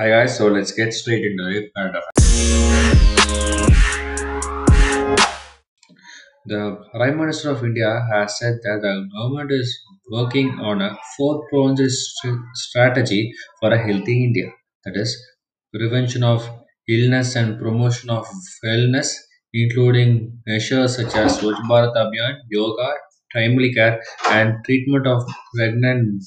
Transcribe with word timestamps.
Hi 0.00 0.10
guys, 0.10 0.36
so 0.38 0.46
let's 0.46 0.70
get 0.70 0.92
straight 0.94 1.24
into 1.24 1.44
it. 1.58 1.72
Uh, 1.74 2.00
the 6.46 6.78
Prime 6.94 7.18
Minister 7.18 7.50
of 7.50 7.64
India 7.64 8.06
has 8.12 8.38
said 8.38 8.60
that 8.62 8.78
the 8.82 9.08
government 9.16 9.50
is 9.50 9.76
working 10.12 10.50
on 10.60 10.82
a 10.82 10.96
four-pronged 11.16 11.80
st- 11.80 12.38
strategy 12.54 13.32
for 13.58 13.72
a 13.72 13.78
healthy 13.86 14.22
India. 14.22 14.52
That 14.84 14.96
is, 14.96 15.20
prevention 15.74 16.22
of 16.22 16.48
illness 16.88 17.34
and 17.34 17.58
promotion 17.58 18.10
of 18.10 18.24
wellness, 18.64 19.12
including 19.52 20.40
measures 20.46 20.94
such 20.94 21.12
as 21.16 21.38
Swachh 21.38 21.60
Bharat 21.68 21.96
Abhiyan, 21.96 22.36
yoga, 22.50 22.92
timely 23.34 23.72
care, 23.74 24.00
and 24.26 24.64
treatment 24.64 25.08
of 25.08 25.24
pregnant 25.56 26.22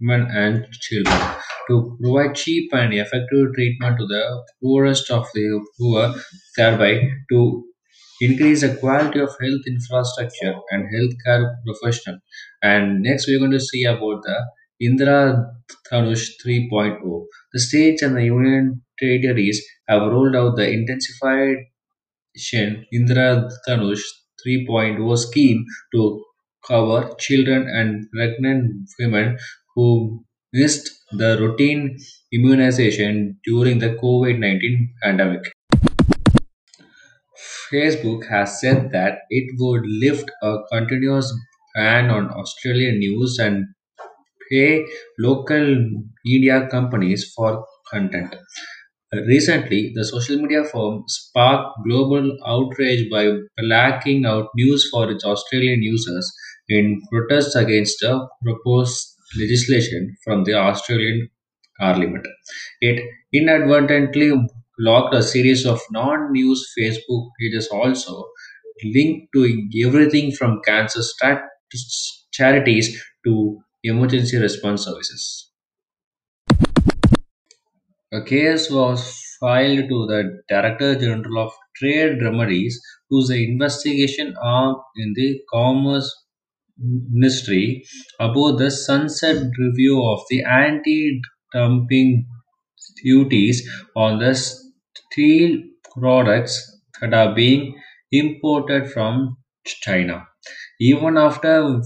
women 0.00 0.28
and 0.30 0.66
children 0.72 1.20
to 1.68 1.96
provide 2.00 2.34
cheap 2.34 2.70
and 2.72 2.92
effective 2.94 3.54
treatment 3.54 3.98
to 3.98 4.06
the 4.06 4.22
poorest 4.62 5.10
of 5.10 5.26
the 5.34 5.46
poor, 5.78 6.14
thereby 6.56 6.92
to 7.30 7.64
increase 8.20 8.60
the 8.62 8.74
quality 8.76 9.20
of 9.20 9.30
health 9.42 9.64
infrastructure 9.66 10.54
and 10.70 10.84
healthcare 10.94 11.54
professional. 11.66 12.18
And 12.62 13.02
next, 13.02 13.26
we're 13.26 13.38
going 13.38 13.52
to 13.52 13.60
see 13.60 13.84
about 13.84 14.22
the 14.22 14.38
Indra 14.80 15.46
Dhanush 15.90 16.26
3.0. 16.42 17.26
The 17.52 17.60
states 17.60 18.02
and 18.02 18.16
the 18.16 18.24
union 18.24 18.82
territories 18.98 19.62
have 19.88 20.02
rolled 20.02 20.36
out 20.36 20.56
the 20.56 20.68
intensified 20.70 21.56
Shen 22.36 22.86
Indra 22.92 23.50
Dhanush 23.66 24.04
3.0 24.42 25.18
scheme 25.18 25.64
to 25.92 26.24
cover 26.66 27.12
children 27.18 27.68
and 27.68 28.08
pregnant 28.12 28.88
women 29.00 29.36
who 29.76 30.24
missed 30.52 30.90
the 31.12 31.36
routine 31.38 31.96
immunization 32.32 33.38
during 33.44 33.78
the 33.78 33.90
COVID 34.02 34.38
19 34.38 34.94
pandemic. 35.02 35.52
Facebook 37.72 38.26
has 38.28 38.60
said 38.60 38.90
that 38.92 39.18
it 39.30 39.54
would 39.58 39.82
lift 39.86 40.30
a 40.42 40.56
continuous 40.72 41.32
ban 41.74 42.10
on 42.10 42.30
Australian 42.30 42.98
news 42.98 43.38
and 43.38 43.66
pay 44.50 44.86
local 45.18 45.66
media 46.24 46.68
companies 46.70 47.32
for 47.36 47.64
content. 47.92 48.34
Recently, 49.12 49.92
the 49.94 50.04
social 50.04 50.36
media 50.36 50.64
firm 50.64 51.04
sparked 51.08 51.78
global 51.88 52.36
outrage 52.46 53.10
by 53.10 53.32
blacking 53.56 54.24
out 54.26 54.48
news 54.56 54.88
for 54.90 55.10
its 55.10 55.24
Australian 55.24 55.82
users 55.82 56.32
in 56.68 57.00
protest 57.10 57.56
against 57.56 58.02
a 58.02 58.26
proposed 58.42 59.15
legislation 59.38 60.16
from 60.24 60.44
the 60.44 60.54
Australian 60.54 61.30
Parliament. 61.80 62.26
It 62.80 63.02
inadvertently 63.32 64.32
blocked 64.78 65.14
a 65.14 65.22
series 65.22 65.66
of 65.66 65.80
non 65.90 66.32
news 66.32 66.66
Facebook 66.78 67.28
pages, 67.40 67.68
also 67.68 68.26
linked 68.84 69.32
to 69.34 69.42
everything 69.86 70.32
from 70.32 70.60
cancer 70.64 71.02
stat- 71.02 71.42
charities 72.32 73.02
to 73.24 73.58
emergency 73.84 74.36
response 74.38 74.84
services. 74.84 75.50
A 78.10 78.20
case 78.20 78.68
was 78.68 79.36
filed 79.38 79.88
to 79.88 80.06
the 80.08 80.42
Director 80.48 80.96
General 80.96 81.46
of 81.46 81.52
Trade 81.76 82.20
Remedies, 82.20 82.82
whose 83.08 83.30
investigation 83.30 84.34
arm 84.42 84.74
in 84.96 85.12
the 85.14 85.40
Commerce 85.52 86.12
Ministry, 86.78 87.84
about 88.20 88.58
the 88.58 88.70
sunset 88.70 89.42
review 89.58 90.02
of 90.04 90.20
the 90.30 90.42
anti-dumping 90.44 92.26
duties 93.02 93.68
on 93.94 94.18
the 94.18 94.34
steel 94.34 95.62
products 95.94 96.80
that 97.00 97.14
are 97.14 97.34
being 97.34 97.74
imported 98.12 98.90
from 98.90 99.36
China. 99.64 100.26
Even 100.80 101.16
after 101.16 101.80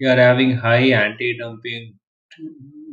we 0.00 0.06
are 0.06 0.16
having 0.16 0.56
high 0.56 0.90
anti-dumping 0.90 1.94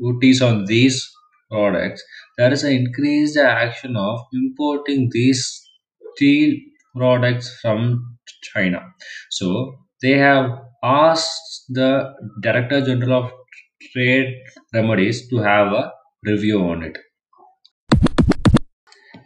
duties 0.01 0.41
on 0.41 0.65
these 0.65 1.09
products, 1.51 2.03
there 2.37 2.51
is 2.51 2.63
an 2.63 2.73
increased 2.73 3.37
action 3.37 3.95
of 3.95 4.19
importing 4.33 5.09
these 5.11 5.69
steel 6.15 6.55
products 6.95 7.59
from 7.61 8.17
China. 8.41 8.81
So 9.29 9.75
they 10.01 10.17
have 10.17 10.51
asked 10.83 11.65
the 11.69 12.13
Director 12.41 12.81
General 12.85 13.23
of 13.23 13.31
Trade 13.93 14.35
Remedies 14.73 15.27
to 15.29 15.37
have 15.37 15.71
a 15.71 15.91
review 16.25 16.59
on 16.61 16.83
it. 16.83 16.97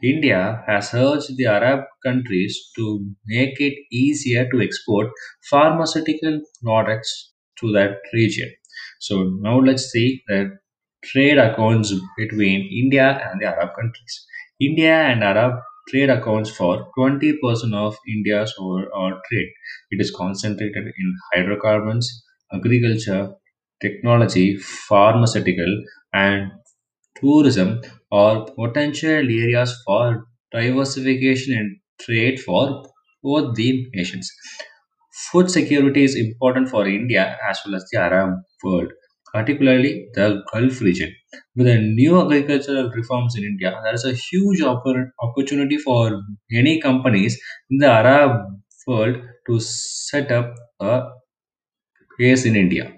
India 0.03 0.63
has 0.67 0.93
urged 0.93 1.37
the 1.37 1.45
Arab 1.45 1.85
countries 2.03 2.71
to 2.75 3.05
make 3.25 3.59
it 3.59 3.73
easier 3.91 4.47
to 4.51 4.61
export 4.61 5.07
pharmaceutical 5.49 6.41
products 6.63 7.33
to 7.59 7.71
that 7.71 7.97
region. 8.13 8.51
So 8.99 9.23
now 9.41 9.59
let's 9.59 9.91
see 9.91 10.23
the 10.27 10.57
trade 11.03 11.37
accounts 11.37 11.93
between 12.17 12.69
India 12.71 13.19
and 13.29 13.41
the 13.41 13.47
Arab 13.47 13.69
countries. 13.75 14.25
India 14.59 14.93
and 14.93 15.23
Arab 15.23 15.59
trade 15.89 16.09
accounts 16.09 16.49
for 16.49 16.89
20% 16.97 17.73
of 17.73 17.97
India's 18.07 18.53
overall 18.59 19.19
trade. 19.29 19.49
It 19.91 20.01
is 20.01 20.11
concentrated 20.11 20.85
in 20.97 21.15
hydrocarbons, 21.33 22.23
agriculture, 22.53 23.33
technology, 23.81 24.57
pharmaceutical, 24.57 25.83
and 26.13 26.51
tourism 27.19 27.81
are 28.11 28.45
potential 28.51 29.09
areas 29.41 29.75
for 29.85 30.25
diversification 30.51 31.53
in 31.53 31.79
trade 32.01 32.39
for 32.39 32.83
both 33.23 33.55
the 33.55 33.87
nations. 33.93 34.31
Food 35.31 35.51
security 35.51 36.03
is 36.05 36.15
important 36.15 36.69
for 36.69 36.87
India 36.87 37.37
as 37.49 37.59
well 37.65 37.75
as 37.75 37.85
the 37.91 37.99
Arab 37.99 38.39
world, 38.63 38.93
particularly 39.37 39.91
the 40.15 40.27
Gulf 40.51 40.81
region. 40.81 41.13
With 41.55 41.67
the 41.67 41.77
new 41.79 42.21
agricultural 42.21 42.89
reforms 42.99 43.35
in 43.37 43.43
India, 43.43 43.71
there 43.83 43.93
is 43.93 44.05
a 44.05 44.13
huge 44.13 44.61
oppor- 44.61 45.09
opportunity 45.21 45.77
for 45.77 46.21
many 46.51 46.79
companies 46.81 47.39
in 47.69 47.77
the 47.79 47.87
Arab 48.01 48.31
world 48.87 49.17
to 49.47 49.59
set 49.59 50.31
up 50.31 50.53
a 50.79 50.93
base 52.17 52.45
in 52.45 52.55
India. 52.55 52.93